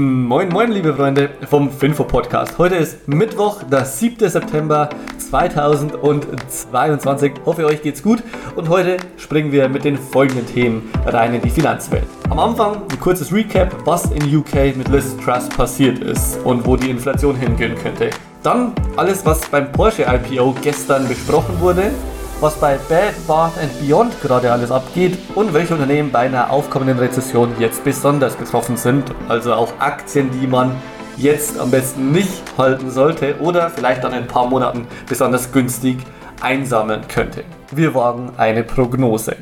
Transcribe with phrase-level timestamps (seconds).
[0.00, 2.56] Moin, moin, liebe Freunde vom Finfo Podcast.
[2.56, 4.28] Heute ist Mittwoch, der 7.
[4.28, 7.32] September 2022.
[7.44, 8.22] Hoffe, euch geht's gut.
[8.54, 12.06] Und heute springen wir mit den folgenden Themen rein in die Finanzwelt.
[12.30, 16.76] Am Anfang ein kurzes Recap, was in UK mit Liz Truss passiert ist und wo
[16.76, 18.10] die Inflation hingehen könnte.
[18.44, 21.90] Dann alles, was beim Porsche IPO gestern besprochen wurde
[22.40, 27.52] was bei Bad Bath Beyond gerade alles abgeht und welche Unternehmen bei einer aufkommenden Rezession
[27.58, 29.04] jetzt besonders betroffen sind.
[29.28, 30.76] Also auch Aktien, die man
[31.16, 35.98] jetzt am besten nicht halten sollte oder vielleicht dann in ein paar Monaten besonders günstig
[36.40, 37.42] einsammeln könnte.
[37.72, 39.36] Wir wagen eine Prognose.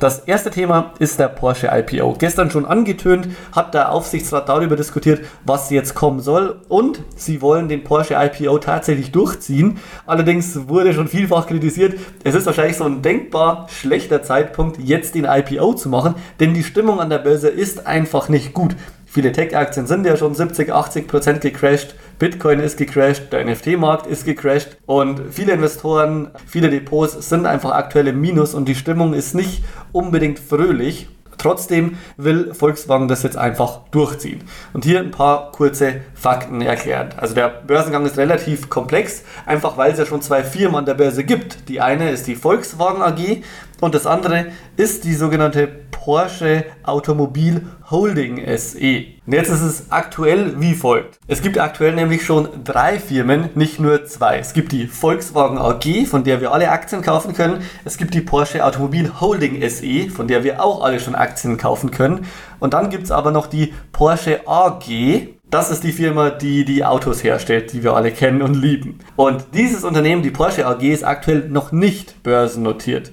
[0.00, 2.14] Das erste Thema ist der Porsche IPO.
[2.18, 7.68] Gestern schon angetönt, hat der Aufsichtsrat darüber diskutiert, was jetzt kommen soll und sie wollen
[7.68, 9.78] den Porsche IPO tatsächlich durchziehen.
[10.06, 15.26] Allerdings wurde schon vielfach kritisiert, es ist wahrscheinlich so ein denkbar schlechter Zeitpunkt, jetzt den
[15.26, 18.74] IPO zu machen, denn die Stimmung an der Börse ist einfach nicht gut.
[19.14, 21.94] Viele Tech-Aktien sind ja schon 70, 80 Prozent gecrashed.
[22.18, 28.08] Bitcoin ist gecrashed, der NFT-Markt ist gecrashed und viele Investoren, viele Depots sind einfach aktuell
[28.08, 31.06] im Minus und die Stimmung ist nicht unbedingt fröhlich.
[31.38, 34.42] Trotzdem will Volkswagen das jetzt einfach durchziehen.
[34.72, 37.16] Und hier ein paar kurze Fakten erklärt.
[37.18, 40.94] Also der Börsengang ist relativ komplex, einfach weil es ja schon zwei Firmen an der
[40.94, 41.68] Börse gibt.
[41.68, 43.42] Die eine ist die Volkswagen AG
[43.84, 44.46] und das andere
[44.78, 49.04] ist die sogenannte Porsche Automobil Holding SE.
[49.26, 51.18] Und jetzt ist es aktuell wie folgt.
[51.26, 54.38] Es gibt aktuell nämlich schon drei Firmen, nicht nur zwei.
[54.38, 57.62] Es gibt die Volkswagen AG, von der wir alle Aktien kaufen können.
[57.84, 61.90] Es gibt die Porsche Automobil Holding SE, von der wir auch alle schon Aktien kaufen
[61.90, 62.24] können.
[62.60, 66.84] Und dann gibt es aber noch die Porsche AG, das ist die Firma, die die
[66.84, 68.98] Autos herstellt, die wir alle kennen und lieben.
[69.14, 73.12] Und dieses Unternehmen, die Porsche AG, ist aktuell noch nicht börsennotiert.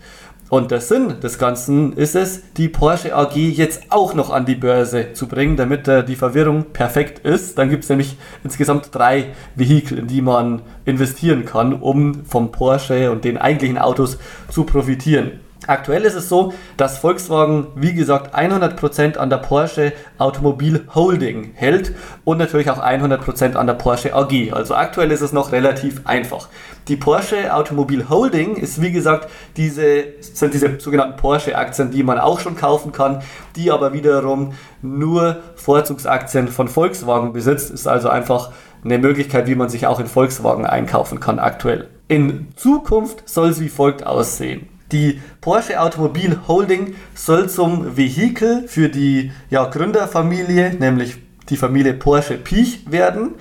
[0.51, 4.55] Und der Sinn des Ganzen ist es, die Porsche AG jetzt auch noch an die
[4.55, 7.57] Börse zu bringen, damit äh, die Verwirrung perfekt ist.
[7.57, 13.13] Dann gibt es nämlich insgesamt drei Vehikel, in die man investieren kann, um vom Porsche
[13.13, 14.17] und den eigentlichen Autos
[14.49, 15.39] zu profitieren.
[15.71, 21.95] Aktuell ist es so, dass Volkswagen, wie gesagt, 100% an der Porsche Automobil Holding hält
[22.25, 24.51] und natürlich auch 100% an der Porsche AG.
[24.51, 26.49] Also aktuell ist es noch relativ einfach.
[26.89, 32.41] Die Porsche Automobil Holding ist, wie gesagt, diese, sind diese sogenannten Porsche-Aktien, die man auch
[32.41, 33.21] schon kaufen kann,
[33.55, 37.71] die aber wiederum nur Vorzugsaktien von Volkswagen besitzt.
[37.71, 38.51] Ist also einfach
[38.83, 41.87] eine Möglichkeit, wie man sich auch in Volkswagen einkaufen kann aktuell.
[42.09, 44.67] In Zukunft soll es wie folgt aussehen.
[44.91, 51.17] Die Porsche Automobil Holding soll zum Vehikel für die ja, Gründerfamilie, nämlich
[51.49, 53.35] die Familie Porsche Piech werden,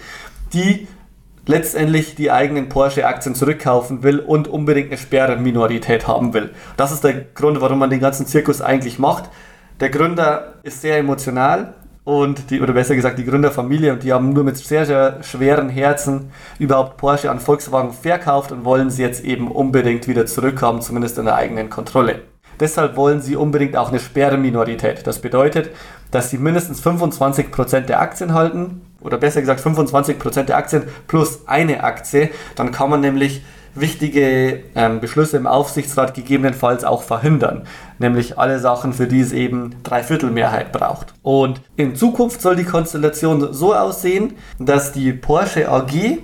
[0.53, 0.87] die
[1.47, 6.50] letztendlich die eigenen Porsche-Aktien zurückkaufen will und unbedingt eine Sperrminorität haben will.
[6.77, 9.31] Das ist der Grund, warum man den ganzen Zirkus eigentlich macht.
[9.81, 11.75] Der Gründer ist sehr emotional
[12.05, 15.69] und die, oder besser gesagt die Gründerfamilie und die haben nur mit sehr, sehr schweren
[15.69, 21.19] Herzen überhaupt Porsche an Volkswagen verkauft und wollen sie jetzt eben unbedingt wieder zurückhaben, zumindest
[21.19, 22.22] in der eigenen Kontrolle.
[22.59, 25.06] Deshalb wollen sie unbedingt auch eine Sperrminorität.
[25.06, 25.71] Das bedeutet,
[26.11, 31.82] dass sie mindestens 25% der Aktien halten, oder besser gesagt 25% der Aktien plus eine
[31.82, 32.31] Aktie.
[32.55, 33.43] Dann kann man nämlich
[33.75, 37.62] wichtige ähm, Beschlüsse im Aufsichtsrat gegebenenfalls auch verhindern.
[37.98, 41.14] Nämlich alle Sachen, für die es eben Dreiviertelmehrheit braucht.
[41.22, 46.19] Und in Zukunft soll die Konstellation so aussehen, dass die Porsche AG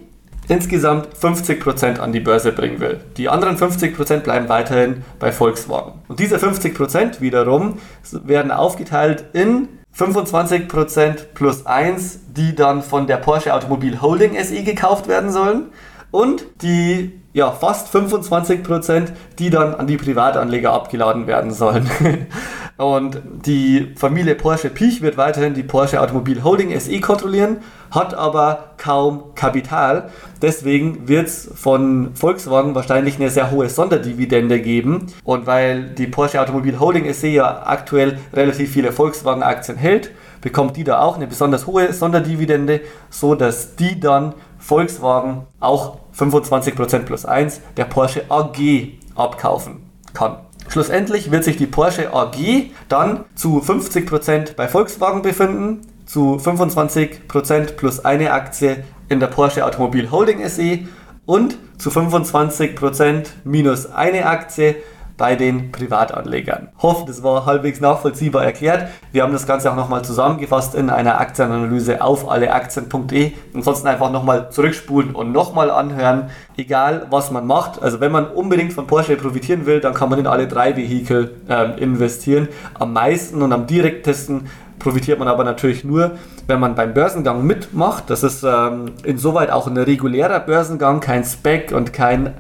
[0.48, 3.00] insgesamt 50% an die Börse bringen will.
[3.16, 5.94] Die anderen 50% bleiben weiterhin bei Volkswagen.
[6.08, 7.78] Und diese 50% wiederum
[8.12, 15.08] werden aufgeteilt in 25% plus 1, die dann von der Porsche Automobil Holding SE gekauft
[15.08, 15.64] werden sollen
[16.10, 19.08] und die ja, fast 25%,
[19.38, 21.86] die dann an die Privatanleger abgeladen werden sollen.
[22.78, 27.58] Und die Familie Porsche Piech wird weiterhin die Porsche Automobil Holding SE kontrollieren,
[27.90, 30.10] hat aber kaum Kapital.
[30.40, 35.06] Deswegen wird es von Volkswagen wahrscheinlich eine sehr hohe Sonderdividende geben.
[35.22, 40.84] Und weil die Porsche Automobil Holding SE ja aktuell relativ viele Volkswagen-Aktien hält, bekommt die
[40.84, 44.34] da auch eine besonders hohe Sonderdividende, so dass die dann
[44.66, 48.58] Volkswagen auch 25% plus 1 der Porsche AG
[49.14, 49.82] abkaufen
[50.12, 50.38] kann.
[50.68, 58.04] Schlussendlich wird sich die Porsche AG dann zu 50% bei Volkswagen befinden, zu 25% plus
[58.04, 60.80] eine Aktie in der Porsche Automobil Holding SE
[61.26, 64.74] und zu 25% minus eine Aktie
[65.16, 66.68] bei den Privatanlegern.
[66.78, 68.88] Hoffe, das war halbwegs nachvollziehbar erklärt.
[69.12, 73.32] Wir haben das Ganze auch nochmal zusammengefasst in einer Aktienanalyse auf alleaktien.de.
[73.54, 77.82] Ansonsten einfach nochmal zurückspulen und nochmal anhören, egal was man macht.
[77.82, 81.36] Also wenn man unbedingt von Porsche profitieren will, dann kann man in alle drei Vehikel
[81.48, 82.48] äh, investieren.
[82.74, 84.48] Am meisten und am direktesten
[84.78, 86.12] profitiert man aber natürlich nur,
[86.46, 88.04] wenn man beim Börsengang mitmacht.
[88.08, 92.34] Das ist ähm, insoweit auch ein regulärer Börsengang, kein Spec und kein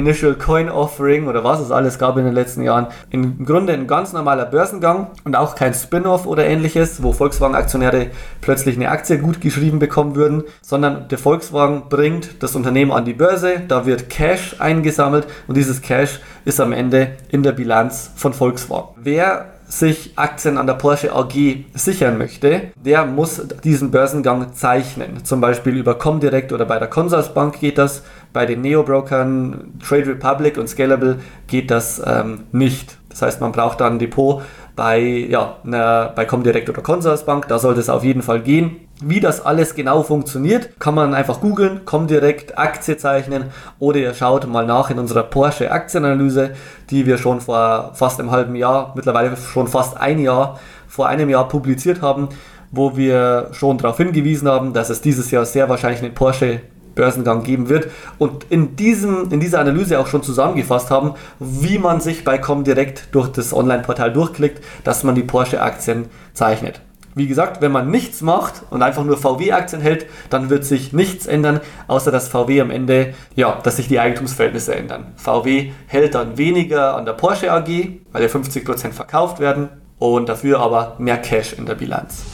[0.00, 2.86] Initial Coin Offering oder was es alles gab in den letzten Jahren.
[3.10, 8.06] Im Grunde ein ganz normaler Börsengang und auch kein Spin-off oder ähnliches, wo Volkswagen-Aktionäre
[8.40, 13.12] plötzlich eine Aktie gut geschrieben bekommen würden, sondern der Volkswagen bringt das Unternehmen an die
[13.12, 18.32] Börse, da wird Cash eingesammelt und dieses Cash ist am Ende in der Bilanz von
[18.32, 18.88] Volkswagen.
[18.96, 25.24] Wer sich Aktien an der Porsche AG sichern möchte, der muss diesen Börsengang zeichnen.
[25.24, 28.02] Zum Beispiel über Comdirect oder bei der Consorsbank geht das.
[28.32, 32.98] Bei den Neo-Brokern Trade Republic und Scalable geht das ähm, nicht.
[33.10, 34.42] Das heißt, man braucht dann ein Depot
[34.74, 37.46] bei, ja, einer, bei Comdirect oder Consorsbank.
[37.48, 38.76] Da sollte es auf jeden Fall gehen.
[39.02, 43.44] Wie das alles genau funktioniert, kann man einfach googeln, Comdirect Aktie zeichnen
[43.78, 46.50] oder ihr schaut mal nach in unserer Porsche Aktienanalyse,
[46.90, 51.30] die wir schon vor fast einem halben Jahr, mittlerweile schon fast ein Jahr, vor einem
[51.30, 52.28] Jahr publiziert haben,
[52.72, 56.60] wo wir schon darauf hingewiesen haben, dass es dieses Jahr sehr wahrscheinlich eine Porsche
[56.94, 57.88] Börsengang geben wird
[58.18, 63.08] und in, diesem, in dieser Analyse auch schon zusammengefasst haben, wie man sich bei Comdirect
[63.12, 66.82] durch das Online-Portal durchklickt, dass man die Porsche-Aktien zeichnet.
[67.20, 71.26] Wie gesagt, wenn man nichts macht und einfach nur VW-Aktien hält, dann wird sich nichts
[71.26, 75.12] ändern, außer dass VW am Ende, ja, dass sich die Eigentumsverhältnisse ändern.
[75.16, 77.68] VW hält dann weniger an der Porsche AG,
[78.10, 79.68] weil ja 50% verkauft werden
[79.98, 82.24] und dafür aber mehr Cash in der Bilanz.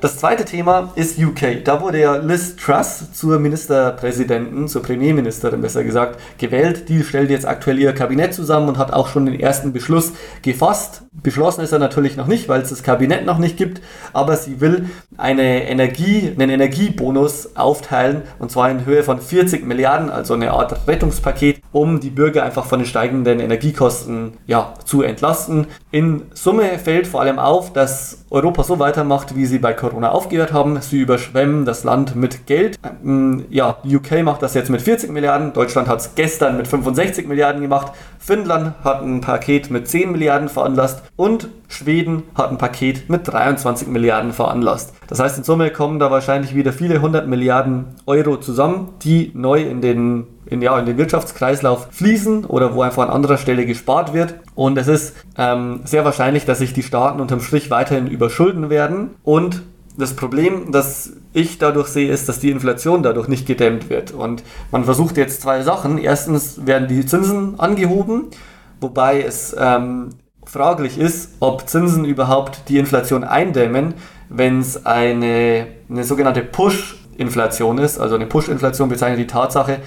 [0.00, 1.62] Das zweite Thema ist UK.
[1.62, 6.88] Da wurde ja Liz Truss zur Ministerpräsidentin, zur Premierministerin besser gesagt, gewählt.
[6.88, 11.02] Die stellt jetzt aktuell ihr Kabinett zusammen und hat auch schon den ersten Beschluss gefasst.
[11.12, 13.82] Beschlossen ist er natürlich noch nicht, weil es das Kabinett noch nicht gibt,
[14.14, 14.86] aber sie will
[15.18, 20.88] eine Energie, einen Energiebonus aufteilen und zwar in Höhe von 40 Milliarden, also eine Art
[20.88, 25.66] Rettungspaket, um die Bürger einfach von den steigenden Energiekosten ja, zu entlasten.
[25.90, 30.52] In Summe fällt vor allem auf, dass Europa so weitermacht, wie sie bei Corona aufgehört
[30.52, 30.80] haben.
[30.80, 32.78] Sie überschwemmen das Land mit Geld.
[33.04, 37.26] Ähm, ja, UK macht das jetzt mit 40 Milliarden, Deutschland hat es gestern mit 65
[37.26, 43.08] Milliarden gemacht, Finnland hat ein Paket mit 10 Milliarden veranlasst und Schweden hat ein Paket
[43.08, 44.94] mit 23 Milliarden veranlasst.
[45.08, 49.62] Das heißt, in Summe kommen da wahrscheinlich wieder viele hundert Milliarden Euro zusammen, die neu
[49.62, 54.12] in den in, ja, in den Wirtschaftskreislauf fließen oder wo einfach an anderer Stelle gespart
[54.12, 54.34] wird.
[54.54, 59.10] Und es ist ähm, sehr wahrscheinlich, dass sich die Staaten unterm Strich weiterhin überschulden werden.
[59.22, 59.62] Und
[60.00, 64.12] das Problem, das ich dadurch sehe, ist, dass die Inflation dadurch nicht gedämmt wird.
[64.12, 64.42] Und
[64.72, 65.98] man versucht jetzt zwei Sachen.
[65.98, 68.26] Erstens werden die Zinsen angehoben,
[68.80, 70.10] wobei es ähm,
[70.44, 73.94] fraglich ist, ob Zinsen überhaupt die Inflation eindämmen,
[74.28, 77.98] wenn es eine, eine sogenannte Push-Inflation ist.
[77.98, 79.78] Also eine Push-Inflation bezeichnet die Tatsache,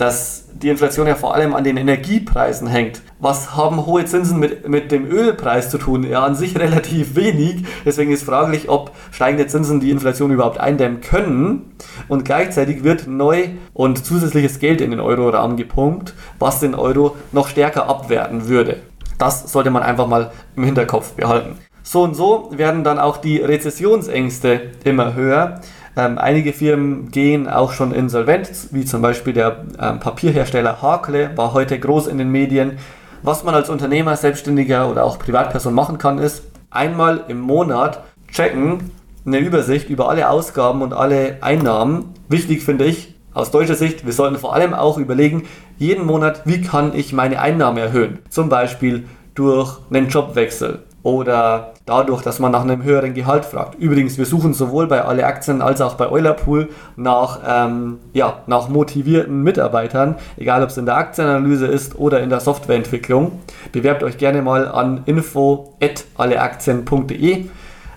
[0.00, 3.02] dass die Inflation ja vor allem an den Energiepreisen hängt.
[3.18, 6.04] Was haben hohe Zinsen mit, mit dem Ölpreis zu tun?
[6.04, 7.64] Ja, an sich relativ wenig.
[7.84, 11.76] Deswegen ist fraglich, ob steigende Zinsen die Inflation überhaupt eindämmen können.
[12.08, 17.48] Und gleichzeitig wird neu und zusätzliches Geld in den Euro-Raum gepumpt, was den Euro noch
[17.48, 18.78] stärker abwerten würde.
[19.18, 21.58] Das sollte man einfach mal im Hinterkopf behalten.
[21.82, 25.60] So und so werden dann auch die Rezessionsängste immer höher.
[25.96, 31.52] Ähm, einige Firmen gehen auch schon insolvent, wie zum Beispiel der ähm, Papierhersteller Hakle war
[31.52, 32.78] heute groß in den Medien.
[33.22, 38.92] Was man als Unternehmer, Selbstständiger oder auch Privatperson machen kann, ist einmal im Monat checken,
[39.26, 42.14] eine Übersicht über alle Ausgaben und alle Einnahmen.
[42.28, 45.44] Wichtig finde ich, aus deutscher Sicht, wir sollten vor allem auch überlegen,
[45.76, 48.20] jeden Monat, wie kann ich meine Einnahmen erhöhen?
[48.28, 49.04] Zum Beispiel
[49.34, 53.76] durch einen Jobwechsel oder dadurch, dass man nach einem höheren Gehalt fragt.
[53.76, 58.68] Übrigens, wir suchen sowohl bei alle Aktien als auch bei Eulerpool nach, ähm, ja, nach
[58.68, 63.40] motivierten Mitarbeitern, egal ob es in der Aktienanalyse ist oder in der Softwareentwicklung.
[63.72, 67.46] Bewerbt euch gerne mal an info@alleaktien.de.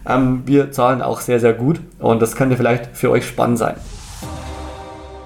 [0.06, 3.78] Ähm, wir zahlen auch sehr, sehr gut und das könnte vielleicht für euch spannend sein.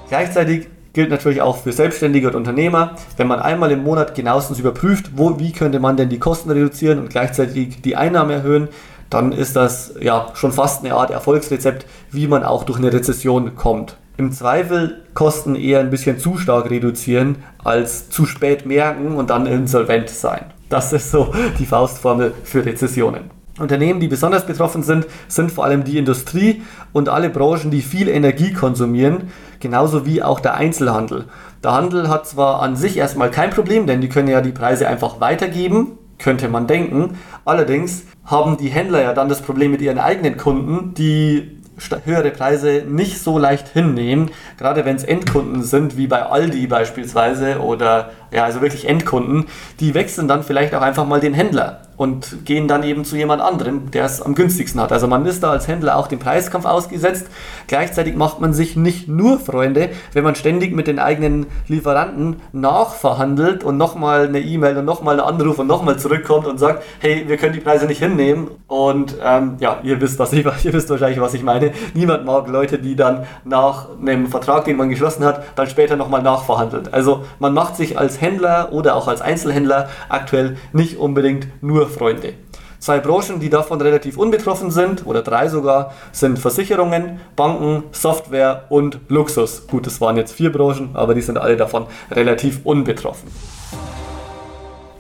[0.09, 0.67] Gleichzeitig
[0.97, 2.95] gilt natürlich auch für Selbstständige und Unternehmer.
[3.17, 6.97] Wenn man einmal im Monat genauestens überprüft, wo, wie könnte man denn die Kosten reduzieren
[6.97, 8.67] und gleichzeitig die Einnahmen erhöhen,
[9.11, 13.53] dann ist das ja schon fast eine Art Erfolgsrezept, wie man auch durch eine Rezession
[13.55, 13.95] kommt.
[14.17, 19.45] Im Zweifel Kosten eher ein bisschen zu stark reduzieren, als zu spät merken und dann
[19.45, 20.45] insolvent sein.
[20.69, 23.36] Das ist so die Faustformel für Rezessionen.
[23.59, 28.07] Unternehmen, die besonders betroffen sind, sind vor allem die Industrie und alle Branchen, die viel
[28.07, 31.25] Energie konsumieren, genauso wie auch der Einzelhandel.
[31.63, 34.87] Der Handel hat zwar an sich erstmal kein Problem, denn die können ja die Preise
[34.87, 37.17] einfach weitergeben, könnte man denken.
[37.45, 41.57] Allerdings haben die Händler ja dann das Problem mit ihren eigenen Kunden, die
[42.05, 47.59] höhere Preise nicht so leicht hinnehmen, gerade wenn es Endkunden sind, wie bei Aldi beispielsweise
[47.59, 49.45] oder ja, also wirklich Endkunden,
[49.79, 53.41] die wechseln dann vielleicht auch einfach mal den Händler und gehen dann eben zu jemand
[53.41, 54.91] anderem, der es am günstigsten hat.
[54.91, 57.25] Also man ist da als Händler auch dem Preiskampf ausgesetzt.
[57.65, 63.63] Gleichzeitig macht man sich nicht nur Freunde, wenn man ständig mit den eigenen Lieferanten nachverhandelt
[63.63, 67.37] und nochmal eine E-Mail und nochmal einen Anruf und nochmal zurückkommt und sagt, hey, wir
[67.37, 68.51] können die Preise nicht hinnehmen.
[68.67, 71.71] Und ähm, ja, ihr wisst, was ich, ihr wisst wahrscheinlich, was ich meine.
[71.95, 76.21] Niemand mag Leute, die dann nach einem Vertrag, den man geschlossen hat, dann später nochmal
[76.21, 76.93] nachverhandelt.
[76.93, 82.33] Also man macht sich als Händler oder auch als Einzelhändler aktuell nicht unbedingt nur Freunde.
[82.79, 88.99] Zwei Branchen, die davon relativ unbetroffen sind, oder drei sogar, sind Versicherungen, Banken, Software und
[89.07, 89.65] Luxus.
[89.67, 93.29] Gut, das waren jetzt vier Branchen, aber die sind alle davon relativ unbetroffen.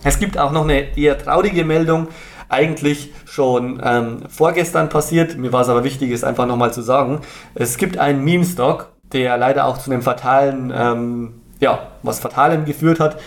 [0.03, 2.07] Es gibt auch noch eine eher traurige Meldung,
[2.49, 5.37] eigentlich schon ähm, vorgestern passiert.
[5.37, 7.21] Mir war es aber wichtig, es einfach nochmal zu sagen.
[7.55, 12.99] Es gibt einen Meme-Stock, der leider auch zu einem fatalen, ähm, ja, was Fatalem geführt
[12.99, 13.19] hat.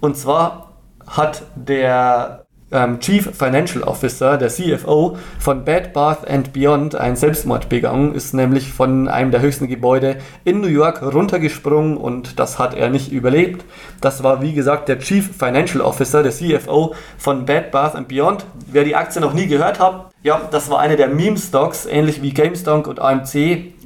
[0.00, 0.72] Und zwar
[1.06, 7.68] hat der ähm, Chief Financial Officer, der CFO von Bed Bath and Beyond, einen Selbstmord
[7.68, 12.74] begangen, ist nämlich von einem der höchsten Gebäude in New York runtergesprungen und das hat
[12.74, 13.64] er nicht überlebt.
[14.00, 18.44] Das war wie gesagt der Chief Financial Officer, der CFO von Bed Bath and Beyond.
[18.70, 22.34] Wer die Aktie noch nie gehört hat, ja, das war eine der Meme-Stocks, ähnlich wie
[22.34, 23.32] GameStop und AMC,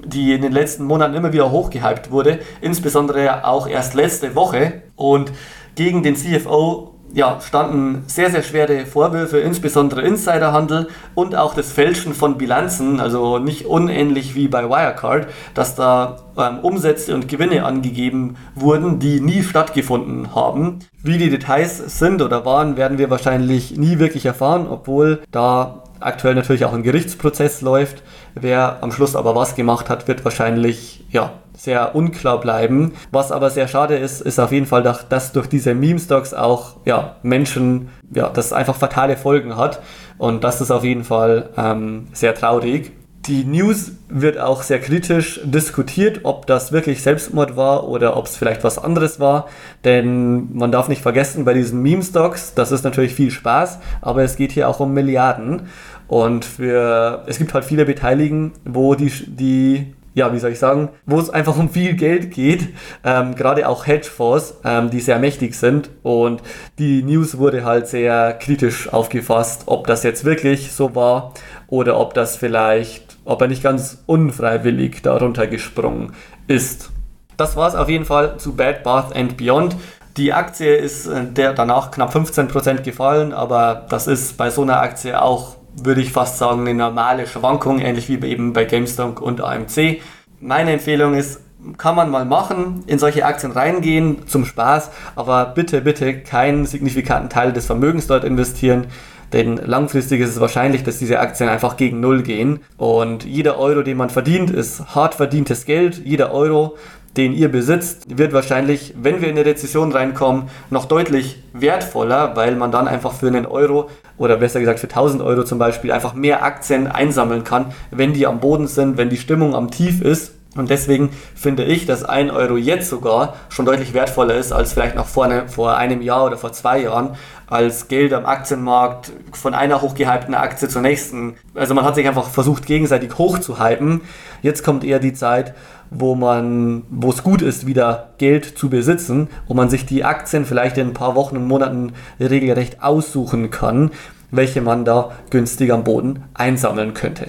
[0.05, 5.33] die in den letzten Monaten immer wieder hochgehypt wurde, insbesondere auch erst letzte Woche und
[5.75, 12.15] gegen den CFO ja, standen sehr, sehr schwere Vorwürfe, insbesondere Insiderhandel und auch das Fälschen
[12.15, 18.37] von Bilanzen, also nicht unähnlich wie bei Wirecard, dass da ähm, Umsätze und Gewinne angegeben
[18.55, 20.79] wurden, die nie stattgefunden haben.
[21.03, 26.35] Wie die Details sind oder waren, werden wir wahrscheinlich nie wirklich erfahren, obwohl da aktuell
[26.35, 28.03] natürlich auch ein Gerichtsprozess läuft.
[28.35, 32.93] Wer am Schluss aber was gemacht hat, wird wahrscheinlich ja, sehr unklar bleiben.
[33.11, 37.17] Was aber sehr schade ist, ist auf jeden Fall, dass durch diese Meme-Stocks auch ja,
[37.23, 39.81] Menschen, ja, das einfach fatale Folgen hat.
[40.19, 42.93] Und das ist auf jeden Fall ähm, sehr traurig.
[43.27, 48.37] Die News wird auch sehr kritisch diskutiert, ob das wirklich Selbstmord war oder ob es
[48.37, 49.47] vielleicht was anderes war.
[49.85, 54.35] Denn man darf nicht vergessen, bei diesen Meme-Stocks, das ist natürlich viel Spaß, aber es
[54.35, 55.69] geht hier auch um Milliarden.
[56.13, 60.91] Und für, es gibt halt viele Beteiligten, wo die, die ja, wie soll ich sagen,
[61.07, 62.69] wo es einfach um viel Geld geht,
[63.03, 66.43] ähm, gerade auch Hedgefonds, ähm, die sehr mächtig sind und
[66.79, 71.33] die News wurde halt sehr kritisch aufgefasst, ob das jetzt wirklich so war
[71.69, 76.13] oder ob das vielleicht, ob er nicht ganz unfreiwillig darunter gesprungen
[76.47, 76.91] ist.
[77.39, 79.77] Das war es auf jeden Fall zu Bad Bath and Beyond.
[80.19, 85.19] Die Aktie ist äh, danach knapp 15% gefallen, aber das ist bei so einer Aktie
[85.19, 90.01] auch würde ich fast sagen, eine normale Schwankung, ähnlich wie eben bei GameStop und AMC.
[90.41, 91.41] Meine Empfehlung ist,
[91.79, 97.31] kann man mal machen, in solche Aktien reingehen zum Spaß, aber bitte, bitte keinen signifikanten
[97.31, 98.87] Teil des Vermögens dort investieren.
[99.33, 102.61] Denn langfristig ist es wahrscheinlich, dass diese Aktien einfach gegen Null gehen.
[102.77, 106.03] Und jeder Euro, den man verdient, ist hart verdientes Geld.
[106.05, 106.77] Jeder Euro,
[107.17, 112.57] den ihr besitzt, wird wahrscheinlich, wenn wir in eine Rezession reinkommen, noch deutlich wertvoller, weil
[112.57, 116.15] man dann einfach für einen Euro oder besser gesagt für 1000 Euro zum Beispiel einfach
[116.15, 120.33] mehr Aktien einsammeln kann, wenn die am Boden sind, wenn die Stimmung am Tief ist.
[120.55, 124.97] Und deswegen finde ich, dass ein Euro jetzt sogar schon deutlich wertvoller ist als vielleicht
[124.97, 127.17] noch vor, eine, vor einem Jahr oder vor zwei Jahren,
[127.47, 131.37] als Geld am Aktienmarkt von einer hochgehypten Aktie zur nächsten.
[131.55, 134.03] Also man hat sich einfach versucht, gegenseitig hochzuhypen.
[134.43, 135.55] Jetzt kommt eher die Zeit,
[135.95, 140.45] wo man, wo es gut ist, wieder Geld zu besitzen, wo man sich die Aktien
[140.45, 143.91] vielleicht in ein paar Wochen und Monaten regelrecht aussuchen kann,
[144.31, 147.27] welche man da günstig am Boden einsammeln könnte.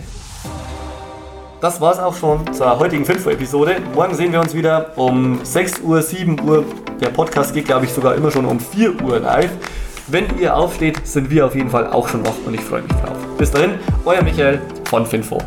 [1.61, 3.77] Das war es auch schon zur heutigen Finfo-Episode.
[3.95, 6.65] Morgen sehen wir uns wieder um 6 Uhr, 7 Uhr.
[6.99, 9.51] Der Podcast geht, glaube ich, sogar immer schon um 4 Uhr live.
[10.07, 12.91] Wenn ihr aufsteht, sind wir auf jeden Fall auch schon wach und ich freue mich
[12.91, 13.15] drauf.
[13.37, 15.37] Bis dahin, euer Michael von Finfo.